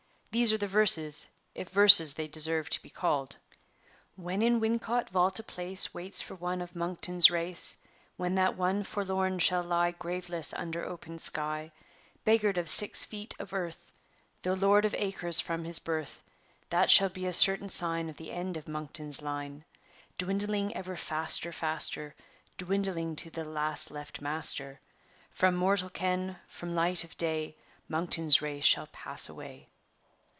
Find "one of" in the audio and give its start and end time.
6.35-6.73